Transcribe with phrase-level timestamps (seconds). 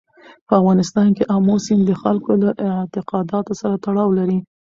[0.47, 4.37] په افغانستان کې آمو سیند د خلکو له اعتقاداتو سره تړاو لري.